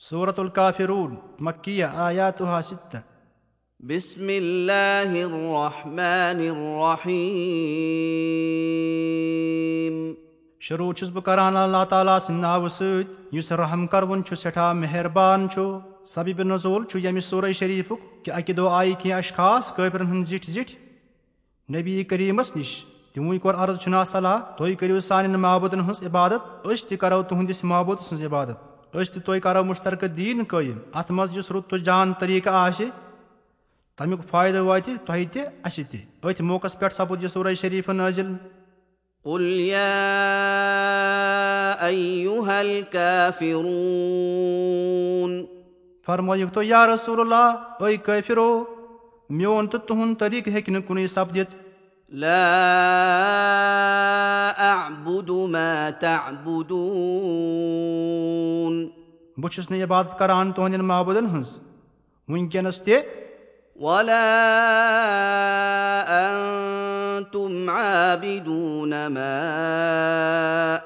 [0.00, 3.02] سورة الكافرون مكية آياتها ستة
[3.80, 7.18] بسم الله الرحمن الرحيم
[10.60, 15.48] شروٗع چھُس بہٕ کران اللہ تعالیٰ سٕنٛدِ ناوٕ سۭتۍ یُس رحم کروُن چھُ سٮ۪ٹھاہ مہربان
[15.52, 15.60] چھُ
[16.14, 20.50] سبیٖب نظول چھُ ییٚمہِ سورے شریٖفُک کہِ اَکہِ دۄہ آیہِ کینٛہہ اشخاص قٲبرَن ہٕنٛدۍ زِٹھۍ
[20.52, 20.76] زِٹھۍ
[21.68, 22.70] نبی کریٖمس نِش
[23.14, 27.64] تِموٕے کوٚر عرض چھُنا صلح تُہۍ کٔرِو سانٮ۪ن محبوٗدن ہٕنٛز عبادت أسۍ تہِ کرو تُہنٛدِس
[27.64, 31.84] محبوٗد سٕنٛز عبادت أسۍ تہِ تۄہہِ کرو مُشترکہٕ دیٖن قٲیِم اتھ منٛز یُس رُت تہٕ
[31.84, 32.86] جان طٔریٖقہٕ آسہِ
[33.98, 38.28] تمیُک فٲیدٕ واتہِ تۄہہِ تہِ اسہِ تہِ أتھۍ موقعس پٮ۪ٹھ سپُد یہِ سورے شریٖف نٲزِل
[39.24, 39.94] قل يا
[41.86, 43.60] ايها الكافرون
[46.06, 47.46] فرمٲیِو تُہۍ یا رسول اللہ
[47.84, 48.50] أے کٲفِرو
[49.30, 51.54] میون تہٕ تُہُنٛد طٔریٖقہٕ ہیٚکہِ نہٕ کُنُے سپدِتھ
[52.20, 52.44] لا
[54.58, 56.78] اعبد ما تعبدون
[59.40, 61.58] بہٕ چھُس نہٕ عبادت کران تُہنٛدٮ۪ن محبوٗدن ہٕنٛز
[62.28, 62.96] وُنکیٚنس تہِ
[67.68, 69.34] عابدون ما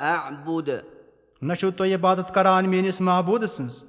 [0.00, 0.68] اعبد
[1.42, 3.82] نہ چھِو تُہۍ عبادت کران میٲنِس محبوٗد سٕنٛز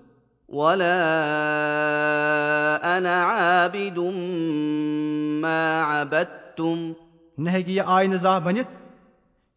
[6.00, 6.92] عبدتم.
[7.38, 8.72] نہ ہیٚکہِ یہِ آینہٕ زانٛہہ بٔنِتھ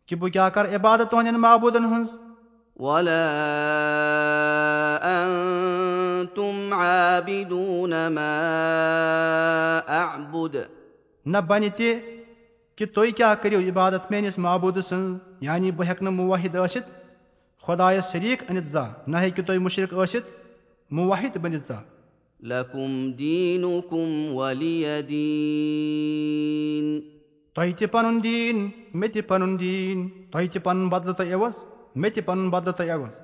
[0.07, 2.11] کہِ بہٕ کیاہ کرٕ عبادت تُہنٛدٮ۪ن محبوٗدن ہٕنٛز
[7.17, 8.31] عابدون ما
[9.99, 10.57] اعبد
[11.27, 11.95] نہ بنہِ تہِ
[12.77, 16.91] کہِ تُہۍ کیاہ کٔرِو عبادت میٲنِس محبوٗد سٕنٛز یعنی بہٕ ہٮ۪کہٕ نہٕ مُوحد ٲسِتھ
[17.67, 20.31] خۄدایس شریٖک أنِتھ زانٛہہ نہ ہیٚکِو تُہۍ مُشرق ٲسِتھ
[20.91, 21.95] مُوحد بٔنِتھ زانٛہہ
[27.55, 31.55] تۄہہِ تہِ پنُن دیٖن مےٚ تہِ پنُن دیٖن تۄہہِ تہِ پنُن بدلہٕ تہٕ عوض
[31.95, 33.15] مےٚ تہِ پنُن بدلہٕ تہٕ عوض